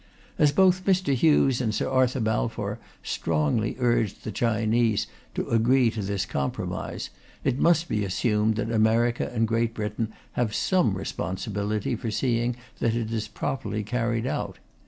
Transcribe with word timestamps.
As 0.39 0.51
both 0.51 0.83
Mr. 0.85 1.13
Hughes 1.13 1.61
and 1.61 1.75
Sir 1.75 1.87
Arthur 1.87 2.19
Balfour 2.21 2.79
strongly 3.03 3.75
urged 3.77 4.23
the 4.23 4.31
Chinese 4.31 5.05
to 5.35 5.47
agree 5.49 5.91
to 5.91 6.01
this 6.01 6.25
compromise, 6.25 7.11
it 7.43 7.59
must 7.59 7.87
be 7.87 8.03
assumed 8.03 8.55
that 8.55 8.71
America 8.71 9.31
and 9.31 9.47
Great 9.47 9.75
Britain 9.75 10.11
have 10.31 10.55
some 10.55 10.97
responsibility 10.97 11.95
for 11.95 12.09
seeing 12.09 12.55
that 12.79 12.95
it 12.95 13.13
is 13.13 13.27
properly 13.27 13.83
carried 13.83 14.25
out. 14.25 14.57